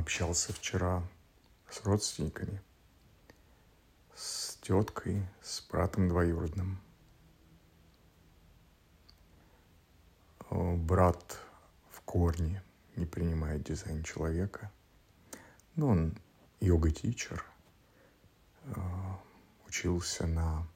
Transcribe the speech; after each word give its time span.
общался 0.00 0.54
вчера 0.54 1.06
с 1.68 1.84
родственниками, 1.84 2.60
с 4.14 4.56
теткой, 4.62 5.26
с 5.42 5.60
братом 5.68 6.08
двоюродным. 6.08 6.80
Брат 10.50 11.38
в 11.90 12.00
корне 12.00 12.62
не 12.96 13.04
принимает 13.04 13.62
дизайн 13.62 14.02
человека. 14.02 14.72
Но 15.76 15.88
он 15.88 16.18
йога-тичер, 16.60 17.44
учился 19.68 20.26
на 20.26 20.66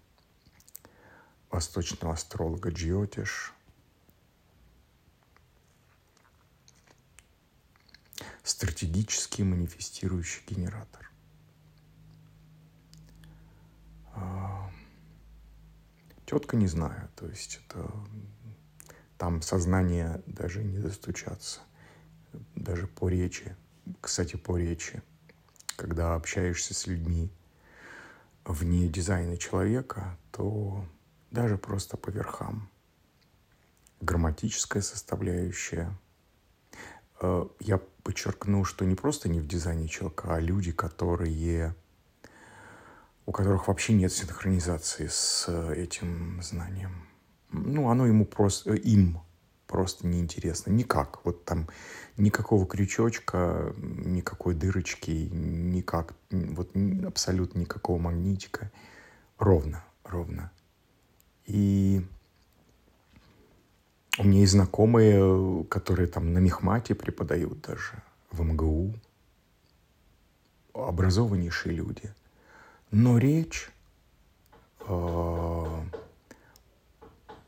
восточного 1.51 2.13
астролога 2.13 2.71
Джиотиш– 2.71 3.54
стратегический 8.45 9.43
манифестирующий 9.43 10.43
генератор. 10.47 11.11
А, 14.13 14.71
тетка 16.27 16.57
не 16.57 16.69
знаю, 16.69 17.09
то 17.17 17.27
есть 17.27 17.61
это 17.67 17.91
там 19.19 19.43
сознание 19.43 20.23
даже 20.27 20.63
не 20.63 20.79
достучаться, 20.79 21.61
даже 22.55 22.87
по 22.87 23.09
речи. 23.09 23.57
Кстати, 24.01 24.37
по 24.37 24.59
речи, 24.59 25.03
когда 25.77 26.15
общаешься 26.15 26.75
с 26.75 26.87
людьми 26.87 27.33
вне 28.45 28.89
дизайна 28.89 29.39
человека, 29.39 30.19
то 30.31 30.87
даже 31.31 31.57
просто 31.57 31.97
по 31.97 32.11
верхам. 32.11 32.69
Грамматическая 34.01 34.83
составляющая. 34.83 35.97
А, 37.25 37.49
я 37.61 37.81
подчеркну, 38.03 38.65
что 38.65 38.85
не 38.85 38.95
просто 38.95 39.29
не 39.29 39.41
в 39.41 39.47
дизайне 39.47 39.89
человека, 39.89 40.35
а 40.35 40.41
люди, 40.41 40.73
которые 40.73 41.75
у 43.27 43.33
которых 43.33 43.69
вообще 43.69 43.95
нет 43.95 44.13
синхронизации 44.13 45.07
с 45.07 45.49
этим 45.73 46.43
знанием. 46.43 47.07
Ну, 47.51 47.89
оно 47.89 48.07
ему 48.07 48.27
просто, 48.27 48.75
им 48.75 49.21
просто 49.67 50.07
неинтересно. 50.07 50.71
Никак. 50.73 51.25
Вот 51.25 51.47
там 51.47 51.69
никакого 52.19 52.67
крючочка, 52.67 53.73
никакой 53.79 54.55
дырочки, 54.55 55.11
никак, 55.11 56.15
вот 56.31 56.73
абсолютно 57.07 57.61
никакого 57.61 57.99
магнитика. 57.99 58.71
Ровно, 59.39 59.83
ровно. 60.05 60.53
И 61.47 62.07
у 64.19 64.25
меня 64.25 64.41
есть 64.41 64.53
знакомые, 64.53 65.65
которые 65.65 66.07
там 66.07 66.33
на 66.33 66.39
Мехмате 66.39 66.95
преподают 66.95 67.61
даже, 67.61 68.03
в 68.31 68.43
МГУ. 68.43 68.95
Образованнейшие 70.73 71.75
люди. 71.75 72.13
Но 72.91 73.19
речь... 73.19 73.71
Э, 74.81 75.83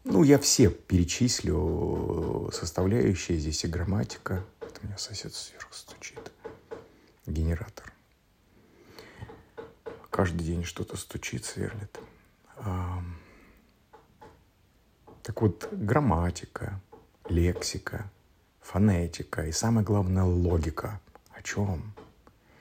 ну, 0.05 0.23
я 0.23 0.39
все 0.39 0.70
перечислю 0.70 2.50
составляющие. 2.53 3.39
Здесь 3.39 3.64
и 3.64 3.69
грамматика. 3.69 4.45
Это 4.61 4.80
у 4.83 4.86
меня 4.86 4.98
сосед 4.98 5.34
сверху 5.34 5.73
стучит. 5.73 6.33
Генератор. 7.27 7.92
Каждый 10.11 10.45
день 10.45 10.64
что-то 10.64 10.97
стучит, 10.97 11.45
сверлит. 11.45 11.98
Так 15.37 15.42
вот, 15.42 15.69
грамматика, 15.70 16.81
лексика, 17.29 18.11
фонетика 18.62 19.45
и 19.45 19.53
самое 19.53 19.84
главное 19.84 20.25
логика. 20.25 20.98
О 21.31 21.42
чем? 21.42 21.92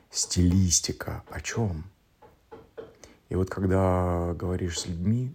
Стилистика. 0.09 1.23
О 1.29 1.39
чем? 1.39 1.85
И 3.29 3.35
вот 3.35 3.49
когда 3.49 4.33
говоришь 4.33 4.81
с 4.81 4.87
людьми, 4.87 5.33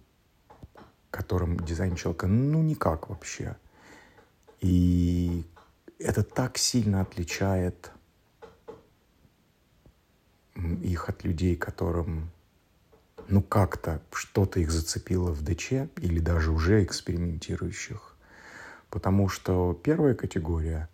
которым 1.09 1.59
дизайн 1.59 1.95
человека 1.95 2.27
ну 2.27 2.61
никак 2.61 3.09
вообще, 3.09 3.57
и 4.59 5.43
это 5.97 6.21
так 6.21 6.59
сильно 6.59 7.01
отличает 7.01 7.91
их 10.83 11.09
от 11.09 11.23
людей, 11.23 11.55
которым 11.55 12.29
ну 13.31 13.41
как-то 13.41 14.01
что-то 14.11 14.59
их 14.59 14.71
зацепило 14.71 15.31
в 15.31 15.41
ДЧ 15.41 15.71
или 15.97 16.19
даже 16.19 16.51
уже 16.51 16.83
экспериментирующих. 16.83 18.15
Потому 18.89 19.29
что 19.29 19.79
первая 19.81 20.13
категория, 20.15 20.89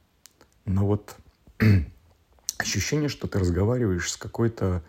ну 0.66 0.86
вот 0.86 1.16
ощущение, 2.58 3.09
что 3.09 3.28
ты 3.28 3.40
разговариваешь 3.40 4.12
с 4.12 4.18
какой-то 4.18 4.84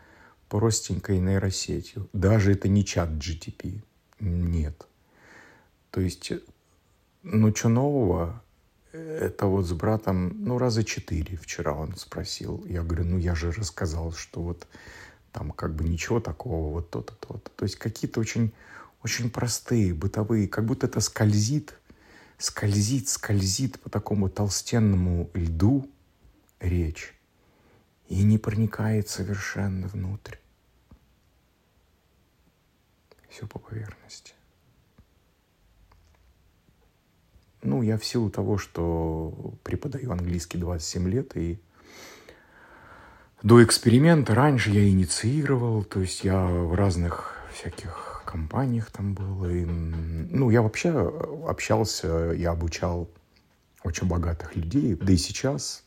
простенькой 0.51 1.19
нейросетью. 1.21 2.09
Даже 2.13 2.53
это 2.53 2.69
не 2.69 2.85
чат 2.85 3.11
GTP. 3.11 3.83
Нет. 4.21 4.87
То 5.91 6.01
есть, 6.03 6.33
ну 7.23 7.55
что 7.55 7.69
нового? 7.71 8.43
Это 8.93 9.47
вот 9.47 9.67
с 9.67 9.73
братом, 9.73 10.35
ну 10.45 10.59
раза 10.59 10.85
четыре 10.85 11.37
вчера 11.37 11.73
он 11.73 11.97
спросил. 11.97 12.65
Я 12.67 12.83
говорю, 12.83 13.05
ну 13.05 13.19
я 13.19 13.35
же 13.35 13.53
рассказал, 13.53 14.13
что 14.13 14.43
вот 14.43 14.67
там 15.39 15.53
как 15.53 15.73
бы 15.77 15.85
ничего 15.85 16.19
такого, 16.19 16.73
вот 16.73 16.91
то-то, 16.91 17.15
то-то. 17.15 17.51
То 17.51 17.65
есть 17.65 17.77
какие-то 17.77 18.19
очень, 18.19 18.53
очень 19.05 19.31
простые, 19.31 19.95
бытовые, 19.95 20.49
как 20.49 20.65
будто 20.65 20.87
это 20.87 20.99
скользит, 20.99 21.79
скользит, 22.39 23.09
скользит 23.09 23.79
по 23.79 23.89
такому 23.89 24.29
толстенному 24.29 25.31
льду 25.35 25.89
речь 26.59 27.15
и 28.09 28.25
не 28.25 28.37
проникает 28.37 29.09
совершенно 29.09 29.87
внутрь. 29.87 30.39
Все 33.29 33.47
по 33.47 33.61
поверхности. 33.61 34.35
Ну, 37.63 37.83
я 37.83 37.97
в 37.97 38.05
силу 38.05 38.29
того, 38.29 38.59
что 38.59 39.55
преподаю 39.63 40.11
английский 40.11 40.59
27 40.59 41.09
лет 41.09 41.37
и 41.37 41.61
до 43.43 43.63
эксперимента 43.63 44.35
раньше 44.35 44.71
я 44.71 44.89
инициировал, 44.89 45.85
то 45.85 46.01
есть 46.01 46.25
я 46.25 46.45
в 46.47 46.75
разных 46.75 47.37
всяких 47.53 48.23
компаниях 48.25 48.91
там 48.91 49.15
был. 49.15 49.47
И, 49.47 49.65
ну, 49.65 50.51
я 50.51 50.63
вообще 50.63 50.91
общался, 51.47 52.33
я 52.37 52.51
обучал 52.51 53.09
очень 53.85 54.07
богатых 54.07 54.57
людей, 54.57 54.95
да 54.95 55.13
и 55.13 55.17
сейчас. 55.17 55.85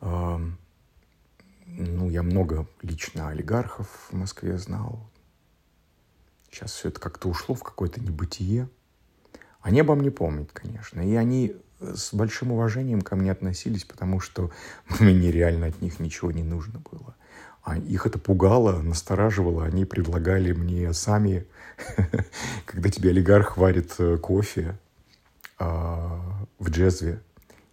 Э, 0.00 0.38
ну, 1.66 2.10
я 2.10 2.22
много 2.22 2.66
лично 2.82 3.28
олигархов 3.28 4.08
в 4.10 4.14
Москве 4.14 4.58
знал. 4.58 5.10
Сейчас 6.50 6.72
все 6.72 6.88
это 6.88 7.00
как-то 7.00 7.28
ушло 7.28 7.54
в 7.54 7.62
какое-то 7.62 8.00
небытие. 8.00 8.68
Они 9.60 9.80
обо 9.80 9.94
мне 9.94 10.10
помнят, 10.10 10.52
конечно. 10.52 11.00
И 11.00 11.14
они 11.14 11.56
с 11.80 12.14
большим 12.14 12.52
уважением 12.52 13.02
ко 13.02 13.16
мне 13.16 13.32
относились, 13.32 13.84
потому 13.84 14.20
что 14.20 14.50
мне 15.00 15.30
реально 15.30 15.66
от 15.66 15.80
них 15.82 16.00
ничего 16.00 16.32
не 16.32 16.42
нужно 16.42 16.80
было. 16.90 17.14
А 17.62 17.76
их 17.76 18.06
это 18.06 18.18
пугало, 18.18 18.80
настораживало. 18.80 19.64
Они 19.64 19.84
предлагали 19.84 20.52
мне 20.52 20.92
сами, 20.92 21.46
когда 22.64 22.90
тебе 22.90 23.10
олигарх 23.10 23.56
варит 23.56 23.94
э, 23.98 24.18
кофе 24.18 24.78
а, 25.58 26.46
в 26.60 26.70
джезве 26.70 27.20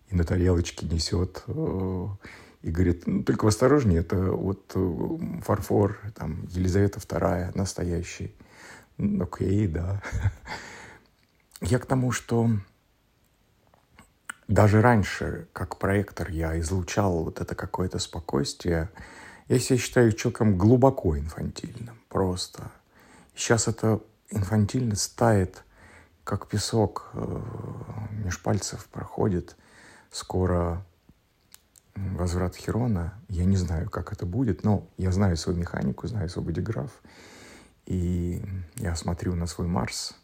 и 0.10 0.16
на 0.16 0.24
тарелочке 0.24 0.88
несет 0.88 1.44
э, 1.48 2.08
и 2.64 2.72
говорит, 2.72 3.06
ну, 3.06 3.24
только 3.24 3.48
осторожнее, 3.48 4.00
это 4.00 4.16
вот 4.18 4.72
э, 4.74 5.18
фарфор, 5.44 6.00
там, 6.16 6.48
Елизавета 6.50 7.00
II 7.00 7.52
настоящий. 7.56 8.34
Окей, 8.98 9.68
да. 9.68 10.02
Я 11.62 11.78
к 11.78 11.86
тому, 11.86 12.12
что 12.12 12.50
даже 14.48 14.82
раньше, 14.82 15.48
как 15.54 15.78
проектор, 15.78 16.30
я 16.30 16.60
излучал 16.60 17.24
вот 17.24 17.40
это 17.40 17.56
какое-то 17.56 18.00
спокойствие. 18.00 18.90
Я 19.48 19.60
себя 19.60 19.78
считаю 19.78 20.12
человеком 20.12 20.58
глубоко 20.58 21.18
инфантильным, 21.18 21.98
просто. 22.10 22.72
Сейчас 23.36 23.68
это 23.68 24.02
инфантильность 24.30 25.16
тает, 25.16 25.64
как 26.24 26.48
песок 26.48 27.10
э, 27.14 27.42
меж 28.24 28.42
пальцев 28.42 28.86
проходит. 28.88 29.56
Скоро 30.12 30.86
возврат 31.96 32.56
Херона. 32.56 33.14
Я 33.30 33.46
не 33.46 33.58
знаю, 33.58 33.90
как 33.90 34.12
это 34.12 34.26
будет, 34.26 34.64
но 34.64 34.88
я 34.98 35.12
знаю 35.12 35.38
свою 35.38 35.58
механику, 35.58 36.08
знаю 36.08 36.30
свой 36.30 36.46
бодиграф. 36.46 36.92
И 37.86 38.44
я 38.76 38.96
смотрю 38.96 39.36
на 39.36 39.48
свой 39.48 39.68
Марс— 39.68 40.16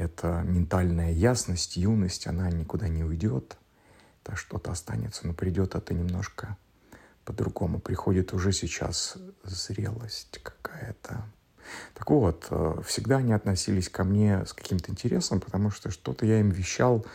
эта 0.00 0.42
ментальная 0.42 1.12
ясность, 1.12 1.76
юность, 1.76 2.26
она 2.26 2.50
никуда 2.50 2.88
не 2.88 3.04
уйдет. 3.04 3.58
Это 4.22 4.34
что-то 4.34 4.72
останется, 4.72 5.26
но 5.26 5.34
придет 5.34 5.74
это 5.74 5.92
немножко 5.92 6.56
по-другому. 7.24 7.80
Приходит 7.80 8.32
уже 8.32 8.52
сейчас 8.52 9.18
зрелость 9.44 10.40
какая-то. 10.42 11.24
Так 11.94 12.10
вот, 12.10 12.46
э, 12.50 12.80
всегда 12.84 13.18
они 13.18 13.32
относились 13.32 13.88
ко 13.88 14.04
мне 14.04 14.44
с 14.46 14.54
каким-то 14.54 14.90
интересом, 14.90 15.38
потому 15.38 15.70
что 15.70 15.90
что-то 15.90 16.24
я 16.26 16.40
им 16.40 16.50
вещал, 16.50 17.06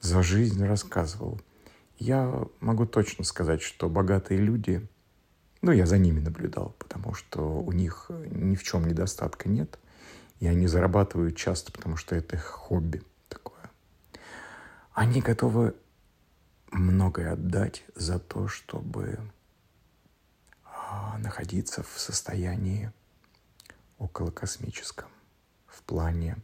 за 0.00 0.22
жизнь 0.22 0.64
рассказывал. 0.64 1.40
я 1.96 2.44
могу 2.58 2.86
точно 2.86 3.22
сказать, 3.22 3.62
что 3.62 3.88
богатые 3.88 4.40
люди, 4.40 4.84
ну, 5.60 5.70
я 5.70 5.86
за 5.86 5.96
ними 5.96 6.18
наблюдал, 6.18 6.74
потому 6.80 7.14
что 7.14 7.62
у 7.62 7.70
них 7.70 8.10
ни 8.10 8.56
в 8.56 8.64
чем 8.64 8.88
недостатка 8.88 9.48
нет, 9.48 9.78
и 10.42 10.46
они 10.48 10.66
зарабатывают 10.66 11.36
часто, 11.36 11.70
потому 11.70 11.96
что 11.96 12.16
это 12.16 12.34
их 12.34 12.42
хобби 12.42 13.04
такое. 13.28 13.70
Они 14.92 15.20
готовы 15.20 15.76
многое 16.72 17.34
отдать 17.34 17.84
за 17.94 18.18
то, 18.18 18.48
чтобы 18.48 19.20
а, 20.64 21.16
находиться 21.18 21.84
в 21.84 21.96
состоянии 21.96 22.92
околокосмическом 23.98 25.08
в 25.68 25.80
плане 25.84 26.38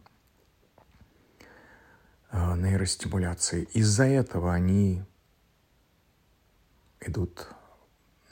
а, 2.31 2.57
нейростимуляции. 2.57 3.65
Из-за 3.73 4.05
этого 4.05 4.55
они 4.55 5.03
идут 7.01 7.49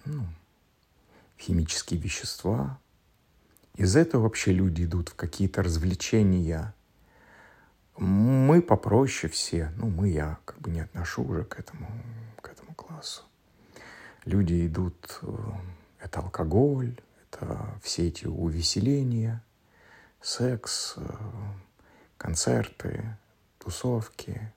ну, 0.05 0.29
химические 1.37 1.99
вещества. 1.99 2.79
Из-за 3.77 4.01
этого 4.01 4.23
вообще 4.23 4.53
люди 4.53 4.85
идут 4.85 5.11
в 5.11 5.15
какие-то 5.15 5.63
развлечения. 5.63 6.75
Мы 7.99 8.63
попроще 8.63 9.31
все, 9.31 9.73
ну 9.77 9.89
мы, 9.89 10.09
я 10.09 10.39
как 10.45 10.59
бы 10.61 10.71
не 10.71 10.81
отношу 10.81 11.25
уже 11.25 11.45
к 11.45 11.59
этому, 11.59 11.87
к 12.41 12.49
этому 12.49 12.75
классу. 12.75 13.23
Люди 14.25 14.67
идут, 14.67 15.19
э, 15.23 15.37
это 16.01 16.21
алкоголь, 16.21 16.99
это 17.31 17.79
все 17.83 18.09
эти 18.09 18.27
увеселения, 18.27 19.43
секс, 20.21 20.95
э, 20.97 21.03
концерты, 22.17 23.17
тусовки. 23.59 24.53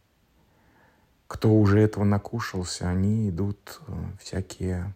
Кто 1.27 1.53
уже 1.53 1.79
этого 1.79 2.05
накушался, 2.05 2.89
они 2.89 3.29
идут 3.29 3.81
э, 3.87 3.93
всякие 4.21 4.93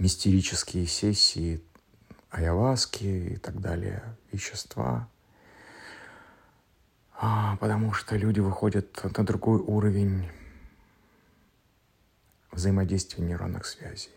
мистерические 0.00 0.86
сессии, 0.86 1.62
айаваски 2.30 3.04
и 3.04 3.36
так 3.36 3.60
далее, 3.60 4.02
вещества. 4.32 5.08
А, 7.12 7.56
потому 7.56 7.92
что 7.92 8.16
люди 8.16 8.40
выходят 8.40 8.98
на 9.16 9.24
другой 9.24 9.60
уровень 9.60 10.26
взаимодействия 12.50 13.22
нейронных 13.22 13.66
связей. 13.66 14.10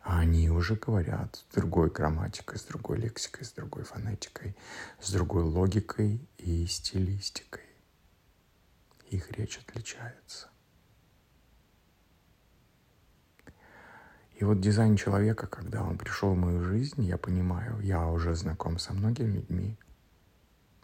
А 0.00 0.20
они 0.20 0.48
уже 0.48 0.74
говорят 0.74 1.36
с 1.36 1.54
другой 1.54 1.90
грамматикой, 1.90 2.58
с 2.58 2.62
другой 2.62 2.96
лексикой, 2.98 3.44
с 3.44 3.52
другой 3.52 3.84
фонетикой, 3.84 4.56
с 5.00 5.12
другой 5.12 5.42
логикой 5.42 6.26
и 6.38 6.66
стилистикой. 6.66 7.64
Их 9.10 9.30
речь 9.32 9.58
отличается. 9.58 10.48
И 14.38 14.44
вот 14.44 14.60
дизайн 14.60 14.96
человека, 14.96 15.48
когда 15.48 15.82
он 15.82 15.98
пришел 15.98 16.32
в 16.32 16.36
мою 16.36 16.62
жизнь, 16.62 17.02
я 17.02 17.18
понимаю, 17.18 17.80
я 17.80 18.06
уже 18.06 18.36
знаком 18.36 18.78
со 18.78 18.92
многими 18.92 19.32
людьми. 19.32 19.76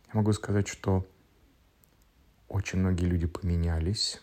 Я 0.09 0.19
могу 0.19 0.33
сказать, 0.33 0.67
что 0.67 1.07
очень 2.49 2.81
многие 2.81 3.05
люди 3.05 3.29
поменялись, 3.29 4.21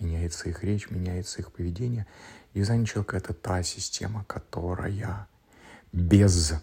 меняется 0.00 0.48
их 0.48 0.64
речь, 0.64 0.90
меняется 0.90 1.42
их 1.42 1.52
поведение. 1.52 2.08
Дизайн 2.54 2.84
человека— 2.86 3.16
это 3.18 3.34
та 3.34 3.62
система, 3.62 4.24
которая 4.24 5.28
без 5.92 6.54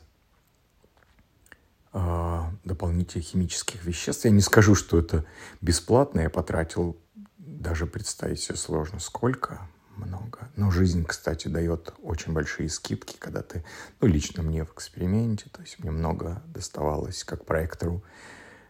э, 1.94 2.42
дополнительных 2.66 3.26
химических 3.26 3.86
веществ, 3.86 4.26
я 4.26 4.32
не 4.32 4.42
скажу, 4.42 4.76
что 4.76 5.00
это 5.00 5.24
бесплатно, 5.62 6.20
я 6.20 6.30
потратил, 6.30 6.98
даже 7.38 7.88
представить 7.88 8.42
себе 8.42 8.58
сложно, 8.58 9.00
сколько, 9.00 9.70
много. 10.06 10.50
Но 10.56 10.72
жизнь, 10.72 11.06
кстати, 11.06 11.48
дает 11.48 11.94
очень 12.02 12.34
большие 12.34 12.70
скидки, 12.70 13.16
когда 13.18 13.42
ты, 13.42 13.64
ну, 14.00 14.08
лично 14.08 14.44
мне 14.44 14.66
в 14.66 14.74
эксперименте, 14.74 15.46
то 15.52 15.62
есть 15.62 15.80
мне 15.80 15.92
много 15.92 16.42
доставалось 16.48 17.24
как 17.24 17.46
проектору 17.46 18.04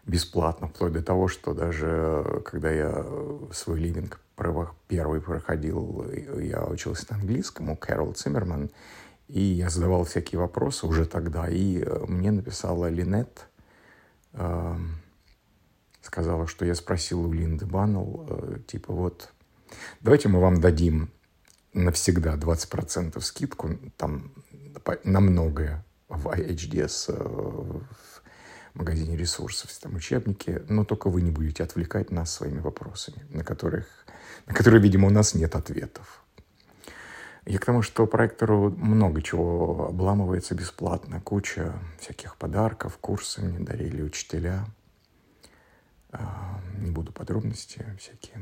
бесплатно, 0.06 0.68
вплоть 0.68 0.92
до 0.92 1.02
того, 1.02 1.28
что 1.28 1.54
даже 1.54 2.42
когда 2.44 2.70
я 2.70 3.06
свой 3.52 3.78
ливинг 3.80 4.20
первый 4.88 5.20
проходил, 5.20 6.04
я 6.40 6.64
учился 6.64 7.06
на 7.10 7.16
английском 7.16 7.70
у 7.70 7.76
Кэрол 7.76 8.12
Циммерман, 8.12 8.70
и 9.28 9.40
я 9.40 9.70
задавал 9.70 10.04
всякие 10.04 10.40
вопросы 10.40 10.86
уже 10.86 11.06
тогда, 11.06 11.48
и 11.48 11.80
э, 11.80 12.04
мне 12.06 12.30
написала 12.30 12.90
Линет, 12.90 13.46
э, 14.32 14.76
сказала, 16.02 16.46
что 16.46 16.64
я 16.64 16.74
спросил 16.74 17.24
у 17.24 17.32
Линды 17.32 17.64
Баннелл, 17.64 18.26
э, 18.28 18.58
типа 18.66 18.92
вот, 18.92 19.32
давайте 20.00 20.28
мы 20.28 20.40
вам 20.40 20.60
дадим 20.60 21.10
навсегда 21.72 22.36
20% 22.36 23.20
скидку 23.20 23.70
там 23.96 24.32
на 25.04 25.20
многое 25.20 25.84
в 26.08 26.28
IHDS, 26.28 27.06
э, 27.08 27.14
в 27.14 27.82
магазине 28.74 29.16
ресурсов, 29.16 29.70
там 29.80 29.96
учебники, 29.96 30.62
но 30.68 30.84
только 30.84 31.08
вы 31.08 31.22
не 31.22 31.30
будете 31.30 31.62
отвлекать 31.62 32.10
нас 32.10 32.32
своими 32.32 32.60
вопросами, 32.60 33.24
на, 33.30 33.44
которых, 33.44 33.86
на 34.46 34.54
которые, 34.54 34.82
видимо, 34.82 35.08
у 35.08 35.10
нас 35.10 35.34
нет 35.34 35.54
ответов. 35.54 36.22
Я 37.44 37.58
к 37.58 37.64
тому, 37.64 37.82
что 37.82 38.06
проектору 38.06 38.70
много 38.70 39.20
чего 39.20 39.88
обламывается 39.88 40.54
бесплатно. 40.54 41.20
Куча 41.20 41.72
всяких 41.98 42.36
подарков, 42.36 42.98
курсы 42.98 43.42
мне 43.42 43.58
дарили 43.58 44.00
учителя. 44.00 44.64
А, 46.12 46.60
не 46.78 46.92
буду 46.92 47.12
подробности 47.12 47.84
всякие. 47.98 48.40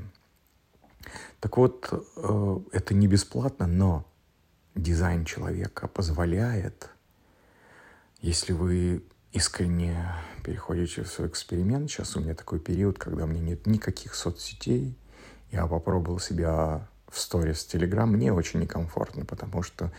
Так 1.41 1.56
вот, 1.56 1.88
э, 2.17 2.58
это 2.73 2.94
не 2.94 3.06
бесплатно, 3.06 3.67
но 3.67 4.06
дизайн 4.75 5.25
человека 5.25 5.88
позволяет, 5.88 6.91
если 8.20 8.52
вы 8.52 9.02
искренне 9.32 10.05
переходите 10.44 11.02
в 11.02 11.08
свой 11.08 11.29
эксперимент, 11.29 11.91
сейчас 11.91 12.17
у 12.17 12.20
меня 12.20 12.35
такой 12.35 12.58
период, 12.58 12.99
когда 12.99 13.25
у 13.25 13.26
меня 13.26 13.41
нет 13.41 13.67
никаких 13.67 14.14
соцсетей, 14.14 14.97
я 15.50 15.67
попробовал 15.67 16.19
себя 16.19 16.88
в 17.08 17.19
сторис 17.19 17.67
Telegram, 17.73 18.06
мне 18.06 18.32
очень 18.32 18.61
некомфортно, 18.61 19.25
потому 19.25 19.62
что 19.62 19.91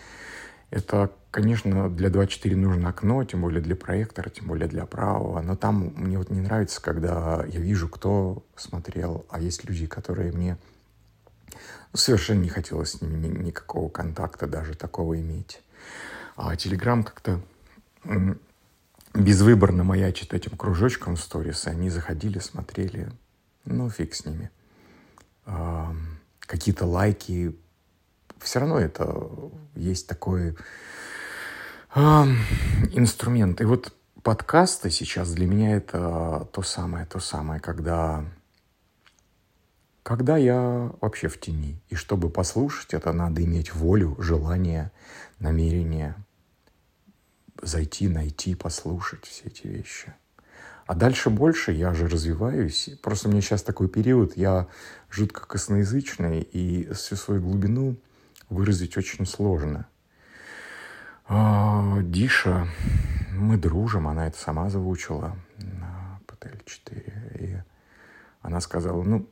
это, 0.70 1.12
конечно, 1.32 1.90
для 1.90 2.10
2.4 2.10 2.56
нужно 2.56 2.90
окно, 2.90 3.24
тем 3.26 3.42
более 3.42 3.62
для 3.62 3.76
проектора, 3.76 4.30
тем 4.30 4.48
более 4.48 4.70
для 4.70 4.86
правого, 4.86 5.42
но 5.42 5.56
там 5.58 5.94
мне 5.98 6.18
вот 6.18 6.30
не 6.30 6.40
нравится, 6.40 6.82
когда 6.82 7.44
я 7.48 7.60
вижу, 7.60 7.90
кто 7.90 8.46
смотрел, 8.56 9.26
а 9.30 9.42
есть 9.42 9.66
люди, 9.66 9.86
которые 9.86 10.32
мне 10.32 10.58
совершенно 11.94 12.42
не 12.42 12.50
хотелось 12.50 12.92
с 12.92 13.02
ними 13.02 13.28
никакого 13.28 13.90
контакта 13.90 14.48
даже 14.48 14.76
такого 14.76 15.20
иметь. 15.20 15.62
А 16.36 16.56
Телеграм 16.56 17.04
как-то 17.04 17.42
безвыборно 19.14 19.84
маячит 19.84 20.34
этим 20.34 20.58
кружочком 20.58 21.16
в 21.16 21.22
сторис. 21.22 21.68
Они 21.68 21.90
заходили, 21.90 22.40
смотрели, 22.40 23.12
ну 23.66 23.90
фиг 23.90 24.16
с 24.16 24.26
ними. 24.26 24.50
Какие-то 26.40 26.86
лайки. 26.86 27.56
Все 28.40 28.60
равно 28.60 28.80
это 28.80 29.30
есть 29.76 30.08
такой 30.08 30.56
инструмент. 31.94 33.60
И 33.62 33.66
вот 33.66 33.94
подкасты 34.24 34.90
сейчас 34.90 35.34
для 35.34 35.46
меня 35.46 35.76
это 35.76 36.48
то 36.54 36.62
самое, 36.62 37.06
то 37.06 37.20
самое, 37.20 37.60
когда 37.60 38.24
когда 40.04 40.38
я 40.38 40.92
вообще 41.02 41.28
в 41.28 41.40
тени. 41.40 41.82
И 41.90 41.96
чтобы 41.96 42.30
послушать 42.30 42.94
это, 42.94 43.14
надо 43.14 43.44
иметь 43.44 43.74
волю, 43.74 44.16
желание, 44.20 44.92
намерение 45.40 46.16
зайти, 47.62 48.08
найти, 48.08 48.56
послушать 48.56 49.26
все 49.26 49.46
эти 49.46 49.68
вещи. 49.68 50.14
А 50.88 50.96
дальше 50.96 51.30
больше, 51.30 51.72
я 51.72 51.94
же 51.94 52.08
развиваюсь. 52.08 52.90
Просто 53.02 53.28
у 53.28 53.32
меня 53.32 53.42
сейчас 53.42 53.64
такой 53.64 53.88
период, 53.88 54.36
я 54.36 54.68
жутко 55.10 55.46
косноязычный, 55.46 56.42
и 56.42 56.92
всю 56.94 57.16
свою 57.16 57.42
глубину 57.42 57.96
выразить 58.50 58.98
очень 58.98 59.26
сложно. 59.26 59.88
А, 61.28 62.00
Диша, 62.02 62.68
мы 63.32 63.58
дружим, 63.58 64.08
она 64.08 64.28
это 64.28 64.38
сама 64.38 64.70
заучила 64.70 65.38
на 65.58 66.20
ПТЛ-4. 66.28 67.40
И 67.40 67.58
она 68.42 68.60
сказала, 68.60 69.02
ну, 69.04 69.30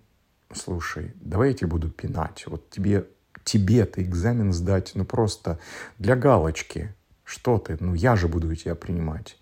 слушай, 0.54 1.14
давай 1.16 1.50
я 1.50 1.54
тебе 1.54 1.68
буду 1.68 1.90
пинать. 1.90 2.46
Вот 2.48 2.70
тебе, 2.70 3.08
тебе-то 3.44 4.02
экзамен 4.02 4.54
сдать, 4.54 4.92
ну 4.96 5.06
просто 5.06 5.60
для 5.98 6.16
галочки. 6.16 6.94
Что 7.24 7.60
ты? 7.60 7.78
Ну 7.80 7.94
я 7.94 8.16
же 8.16 8.28
буду 8.28 8.54
тебя 8.56 8.76
принимать. 8.76 9.38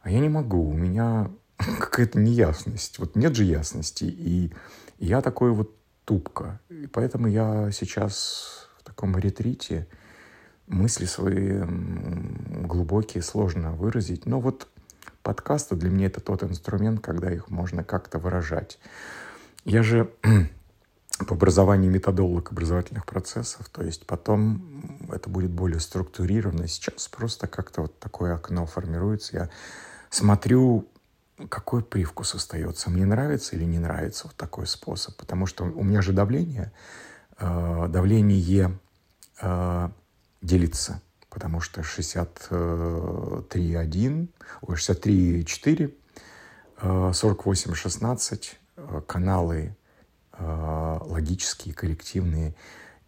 А 0.00 0.10
я 0.10 0.20
не 0.20 0.28
могу, 0.28 0.68
у 0.68 0.72
меня 0.72 1.30
какая-то 1.56 2.18
неясность. 2.18 2.98
Вот 2.98 3.16
нет 3.16 3.34
же 3.34 3.44
ясности. 3.44 4.04
И 4.04 4.52
я 4.98 5.20
такой 5.20 5.52
вот 5.52 5.74
тупка. 6.04 6.60
И 6.68 6.86
поэтому 6.86 7.26
я 7.26 7.70
сейчас 7.72 8.68
в 8.78 8.84
таком 8.84 9.18
ретрите 9.18 9.86
мысли 10.66 11.06
свои 11.06 11.62
глубокие, 12.66 13.22
сложно 13.22 13.72
выразить. 13.72 14.26
Но 14.26 14.40
вот 14.40 14.68
подкасты 15.22 15.76
для 15.76 15.90
меня 15.90 16.06
это 16.06 16.20
тот 16.20 16.42
инструмент, 16.42 17.00
когда 17.00 17.32
их 17.32 17.50
можно 17.50 17.84
как-то 17.84 18.18
выражать. 18.18 18.78
Я 19.64 19.82
же 19.82 20.10
по 21.26 21.34
образованию 21.34 21.90
методолог 21.90 22.52
образовательных 22.52 23.06
процессов, 23.06 23.68
то 23.68 23.82
есть 23.82 24.06
потом 24.06 25.08
это 25.12 25.28
будет 25.28 25.50
более 25.50 25.80
структурировано. 25.80 26.68
Сейчас 26.68 27.08
просто 27.08 27.46
как-то 27.46 27.82
вот 27.82 27.98
такое 27.98 28.34
окно 28.34 28.64
формируется. 28.66 29.36
Я 29.36 29.50
смотрю, 30.10 30.88
какой 31.48 31.82
привкус 31.82 32.34
остается. 32.34 32.90
Мне 32.90 33.06
нравится 33.06 33.56
или 33.56 33.64
не 33.64 33.78
нравится 33.78 34.26
вот 34.26 34.36
такой 34.36 34.66
способ. 34.66 35.16
Потому 35.16 35.46
что 35.46 35.64
у 35.64 35.84
меня 35.84 36.02
же 36.02 36.12
давление, 36.12 36.72
э, 37.38 37.86
давление 37.88 38.78
э, 39.40 39.88
делится. 40.42 41.00
Потому 41.30 41.60
что 41.60 41.82
63,1, 41.82 44.28
ой, 44.62 44.76
63,4, 44.76 45.94
48,16 46.80 48.56
каналы 49.06 49.76
э, 50.32 50.98
логические, 51.02 51.74
коллективные. 51.74 52.54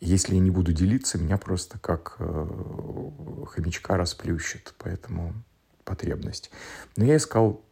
Если 0.01 0.35
я 0.35 0.41
не 0.41 0.51
буду 0.51 0.73
делиться, 0.73 1.19
меня 1.19 1.37
просто 1.37 1.79
как 1.79 2.17
э, 2.19 3.11
хомячка 3.49 3.97
расплющит. 3.97 4.75
Поэтому 4.79 5.35
потребность. 5.85 6.51
Но 6.97 7.05
я 7.05 7.17
искал 7.17 7.63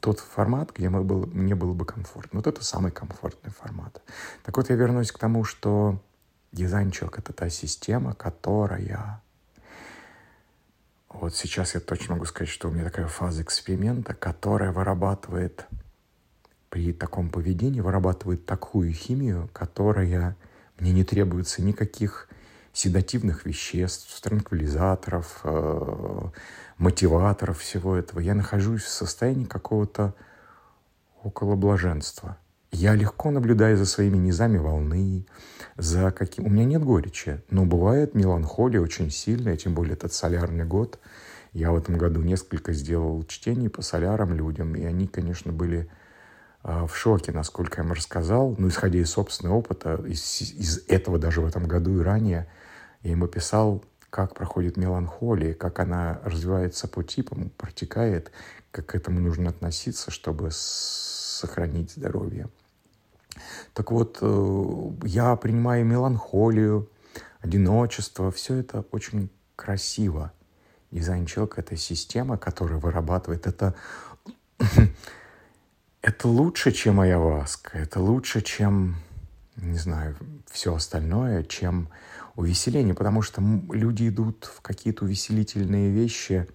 тот 0.00 0.20
формат, 0.20 0.72
где 0.74 0.88
мы 0.88 1.02
был, 1.02 1.26
мне 1.26 1.54
было 1.54 1.72
бы 1.72 1.84
комфортно. 1.84 2.38
Вот 2.38 2.46
это 2.46 2.64
самый 2.64 2.90
комфортный 2.90 3.50
формат. 3.50 4.02
Так 4.44 4.56
вот, 4.56 4.70
я 4.70 4.76
вернусь 4.76 5.12
к 5.12 5.18
тому, 5.18 5.44
что 5.44 6.00
дизайн-чок— 6.52 7.18
это 7.20 7.32
та 7.32 7.48
система, 7.48 8.14
которая... 8.14 9.22
Вот 11.08 11.34
сейчас 11.36 11.74
я 11.74 11.80
точно 11.80 12.14
могу 12.14 12.24
сказать, 12.26 12.48
что 12.48 12.68
у 12.68 12.72
меня 12.72 12.84
такая 12.84 13.06
фаза 13.06 13.42
эксперимента, 13.42 14.14
которая 14.14 14.72
вырабатывает 14.72 15.66
при 16.74 16.92
таком 16.92 17.30
поведении, 17.30 17.80
вырабатывает 17.80 18.46
такую 18.46 18.92
химию, 18.92 19.48
которая 19.52 20.36
мне 20.80 20.90
не 20.90 21.04
требуется 21.04 21.62
никаких 21.62 22.28
седативных 22.72 23.46
веществ, 23.46 24.20
транквилизаторов, 24.20 25.38
э, 25.44 26.20
мотиваторов 26.78 27.60
всего 27.60 27.94
этого. 27.94 28.18
Я 28.18 28.34
нахожусь 28.34 28.82
в 28.82 28.88
состоянии 28.88 29.44
какого-то 29.44 30.14
около 31.22 31.54
блаженства. 31.54 32.38
Я 32.72 32.96
легко 32.96 33.30
наблюдаю 33.30 33.76
за 33.76 33.86
своими 33.86 34.16
низами 34.16 34.58
волны, 34.58 35.26
за 35.76 36.10
каким... 36.10 36.46
У 36.46 36.50
меня 36.50 36.64
нет 36.64 36.82
горечи, 36.82 37.40
но 37.50 37.64
бывает 37.64 38.16
меланхолия 38.16 38.80
очень 38.80 39.12
сильная, 39.12 39.56
тем 39.56 39.74
более 39.74 39.92
этот 39.92 40.12
солярный 40.12 40.64
год. 40.64 40.98
Я 41.52 41.70
в 41.70 41.76
этом 41.76 41.96
году 41.98 42.20
несколько 42.20 42.72
сделал 42.72 43.22
чтений 43.28 43.68
по 43.68 43.80
солярам 43.80 44.34
людям, 44.34 44.74
и 44.74 44.82
они, 44.82 45.06
конечно, 45.06 45.52
были 45.52 45.88
в 46.64 46.90
шоке, 46.94 47.30
насколько 47.30 47.80
я 47.80 47.86
им 47.86 47.92
рассказал. 47.92 48.54
Ну, 48.56 48.68
исходя 48.68 48.98
из 48.98 49.10
собственного 49.10 49.56
опыта, 49.56 50.02
из, 50.06 50.40
из 50.40 50.82
этого 50.88 51.18
даже 51.18 51.42
в 51.42 51.46
этом 51.46 51.68
году 51.68 52.00
и 52.00 52.02
ранее, 52.02 52.48
я 53.02 53.12
им 53.12 53.22
описал, 53.22 53.84
как 54.08 54.34
проходит 54.34 54.76
меланхолия, 54.76 55.54
как 55.54 55.78
она 55.78 56.20
развивается 56.24 56.88
по 56.88 57.02
типам, 57.02 57.50
протекает, 57.50 58.32
как 58.70 58.86
к 58.86 58.94
этому 58.94 59.20
нужно 59.20 59.50
относиться, 59.50 60.10
чтобы 60.10 60.48
сохранить 60.52 61.90
здоровье. 61.90 62.48
Так 63.74 63.90
вот, 63.90 64.18
э, 64.22 64.90
я 65.04 65.36
принимаю 65.36 65.84
меланхолию, 65.84 66.88
одиночество, 67.40 68.30
все 68.30 68.54
это 68.54 68.84
очень 68.90 69.30
красиво. 69.54 70.32
Дизайн 70.90 71.26
человека— 71.26 71.60
это 71.62 71.76
система, 71.76 72.38
которая 72.38 72.78
вырабатывает 72.78 73.46
это 73.46 73.74
это 76.04 76.28
лучше, 76.28 76.70
чем 76.70 77.00
айаваска, 77.00 77.78
это 77.78 77.98
лучше, 77.98 78.42
чем, 78.42 78.96
не 79.56 79.78
знаю, 79.78 80.14
все 80.50 80.74
остальное, 80.74 81.44
чем 81.44 81.88
увеселение, 82.36 82.94
потому 82.94 83.22
что 83.22 83.40
люди 83.70 84.10
идут 84.10 84.44
в 84.44 84.60
какие-то 84.60 85.06
увеселительные 85.06 85.90
вещи, 85.90 86.46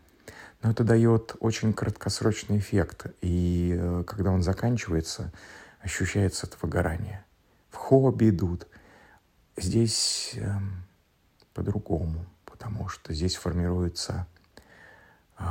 но 0.62 0.70
это 0.70 0.84
дает 0.84 1.36
очень 1.40 1.74
краткосрочный 1.74 2.60
эффект, 2.60 3.08
и 3.22 3.76
э, 3.76 4.04
когда 4.06 4.30
он 4.30 4.44
заканчивается, 4.44 5.32
ощущается 5.82 6.46
это 6.46 6.56
выгорание. 6.62 7.26
В 7.72 7.78
хобби 7.78 8.30
идут. 8.30 8.68
Здесь 9.58 10.34
э, 10.36 10.48
по-другому, 11.56 12.24
потому 12.46 12.88
что 12.88 13.16
здесь 13.16 13.36
формируется 13.36 14.28
э, 15.40 15.44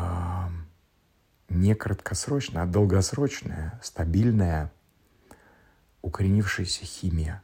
не 1.48 1.74
краткосрочная, 1.74 2.62
а 2.62 2.66
долгосрочная, 2.66 3.80
стабильная, 3.82 4.72
укоренившаяся 6.02 6.84
химия, 6.84 7.42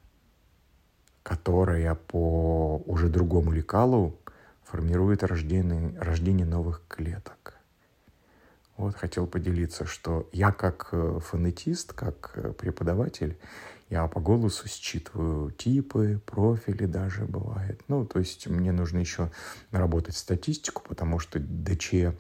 которая 1.23 1.95
по 1.95 2.83
уже 2.87 3.09
другому 3.09 3.53
лекалу 3.53 4.19
формирует 4.63 5.23
рождение, 5.23 5.99
рождение 5.99 6.47
новых 6.47 6.83
клеток. 6.89 7.55
Вот 8.77 8.97
хотел 8.97 9.27
поделиться, 9.27 9.87
что 9.87 10.29
я 10.33 10.51
как 10.51 10.89
э, 10.91 11.21
фонетист, 11.23 11.93
как 11.93 12.33
э, 12.35 12.53
преподаватель, 12.53 13.39
я 13.89 14.09
по 14.09 14.19
голосу 14.19 14.67
считываю 14.67 15.53
типы, 15.53 16.21
профили 16.27 16.87
даже 16.87 17.25
бывает. 17.25 17.81
Ну, 17.87 18.05
то 18.05 18.19
есть 18.19 18.49
мне 18.49 18.73
нужно 18.73 18.99
еще 18.99 19.31
наработать 19.71 20.17
статистику, 20.17 20.83
потому 20.83 21.21
что 21.21 21.39
ДЧ 21.39 22.17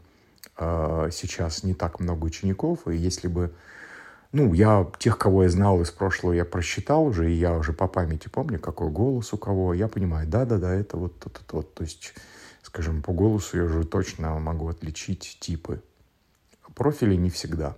сейчас 0.56 1.64
не 1.64 1.74
так 1.74 2.00
много 2.00 2.24
учеников, 2.24 2.86
и 2.86 2.96
если 2.96 3.28
бы 3.28 3.52
ну, 4.34 4.52
я 4.52 4.90
тех, 4.98 5.16
кого 5.16 5.44
я 5.44 5.48
знал 5.48 5.80
из 5.80 5.92
прошлого, 5.92 6.32
я 6.32 6.44
просчитал 6.44 7.04
уже, 7.04 7.30
и 7.30 7.36
я 7.36 7.56
уже 7.56 7.72
по 7.72 7.86
памяти 7.86 8.28
помню, 8.28 8.58
какой 8.58 8.90
голос 8.90 9.32
у 9.32 9.38
кого. 9.38 9.74
Я 9.74 9.86
понимаю, 9.86 10.26
да-да-да, 10.26 10.74
это 10.74 10.96
вот 10.96 11.20
тот, 11.20 11.34
тот, 11.34 11.52
вот. 11.52 11.74
То 11.74 11.84
есть, 11.84 12.14
скажем, 12.62 13.00
по 13.00 13.12
голосу 13.12 13.56
я 13.56 13.62
уже 13.62 13.84
точно 13.84 14.36
могу 14.40 14.66
отличить 14.66 15.38
типы. 15.38 15.80
Профили 16.74 17.14
не 17.14 17.30
всегда. 17.30 17.76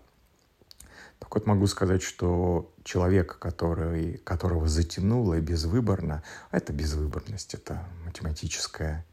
Так 1.18 1.34
вот 1.34 1.46
могу 1.46 1.66
сказать, 1.66 2.02
что 2.02 2.72
человек, 2.84 3.38
который, 3.38 4.16
которого 4.24 4.66
затянуло 4.66 5.38
безвыборно, 5.38 6.22
а 6.50 6.56
это 6.56 6.72
безвыборность, 6.72 7.52
это 7.52 7.84
математическая 8.06 9.04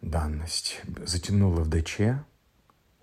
данность, 0.00 0.80
затянуло 1.04 1.60
в 1.60 1.68
ДЧ, 1.68 2.00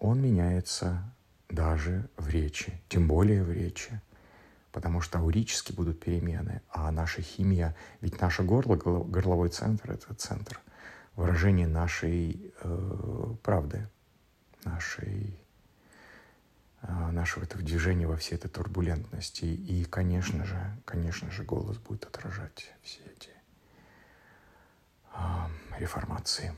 он 0.01 0.19
меняется 0.19 1.13
даже 1.47 2.09
в 2.17 2.27
речи, 2.27 2.81
тем 2.89 3.07
более 3.07 3.43
в 3.43 3.51
речи. 3.51 4.01
Потому 4.71 5.01
что 5.01 5.19
аурически 5.19 5.73
будут 5.73 5.99
перемены, 5.99 6.61
а 6.69 6.91
наша 6.91 7.21
химия, 7.21 7.75
ведь 7.99 8.19
наше 8.21 8.41
горло, 8.41 8.75
горловой 8.75 9.49
центр— 9.49 9.91
это 9.93 10.13
центр 10.15 10.59
выражения 11.15 11.67
нашей 11.67 12.53
э, 12.63 13.35
правды, 13.43 13.89
нашей, 14.63 15.37
э, 16.81 17.11
нашего 17.11 17.43
этого 17.43 17.61
движения 17.61 18.07
во 18.07 18.15
всей 18.15 18.35
этой 18.35 18.49
турбулентности. 18.49 19.43
И, 19.43 19.83
конечно 19.83 20.45
же, 20.45 20.57
конечно 20.85 21.29
же, 21.31 21.43
голос 21.43 21.77
будет 21.77 22.05
отражать 22.05 22.73
все 22.81 23.01
эти 23.01 23.31
э, 25.13 25.19
реформации. 25.79 26.55